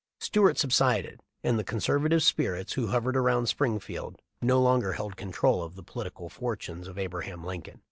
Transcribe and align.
Stuart 0.19 0.57
subsided, 0.57 1.21
and 1.43 1.59
the 1.59 1.63
con 1.63 1.77
servative 1.77 2.23
spirits 2.23 2.73
who 2.73 2.87
hovered 2.87 3.15
around 3.15 3.45
Springfield 3.45 4.19
no 4.41 4.59
longer 4.59 4.93
held 4.93 5.15
control 5.15 5.61
of 5.61 5.75
the 5.75 5.83
political 5.83 6.27
fortunes 6.27 6.87
of 6.87 6.97
Abraham 6.97 7.43
Lincoln. 7.43 7.79